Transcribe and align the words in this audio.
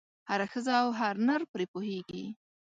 هره 0.29 0.45
ښځه 0.51 0.73
او 0.81 0.87
هر 0.99 1.15
نر 1.27 1.41
پرې 1.51 1.65
پوهېږي. 1.73 2.23